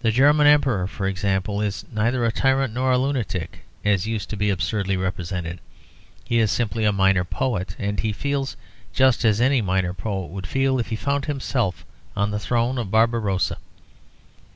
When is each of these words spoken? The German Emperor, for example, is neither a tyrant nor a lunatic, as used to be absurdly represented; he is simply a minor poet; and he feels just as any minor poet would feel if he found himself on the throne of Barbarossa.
The 0.00 0.10
German 0.10 0.48
Emperor, 0.48 0.88
for 0.88 1.06
example, 1.06 1.60
is 1.60 1.84
neither 1.92 2.24
a 2.24 2.32
tyrant 2.32 2.74
nor 2.74 2.90
a 2.90 2.98
lunatic, 2.98 3.60
as 3.84 4.08
used 4.08 4.28
to 4.30 4.36
be 4.36 4.50
absurdly 4.50 4.96
represented; 4.96 5.60
he 6.24 6.40
is 6.40 6.50
simply 6.50 6.84
a 6.84 6.90
minor 6.90 7.22
poet; 7.22 7.76
and 7.78 8.00
he 8.00 8.12
feels 8.12 8.56
just 8.92 9.24
as 9.24 9.40
any 9.40 9.60
minor 9.62 9.94
poet 9.94 10.32
would 10.32 10.48
feel 10.48 10.80
if 10.80 10.88
he 10.88 10.96
found 10.96 11.26
himself 11.26 11.86
on 12.16 12.32
the 12.32 12.40
throne 12.40 12.76
of 12.76 12.90
Barbarossa. 12.90 13.58